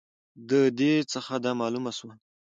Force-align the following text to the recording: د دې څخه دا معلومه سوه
د 0.49 0.51
دې 0.79 0.93
څخه 1.13 1.33
دا 1.45 1.51
معلومه 1.61 1.91
سوه 1.99 2.13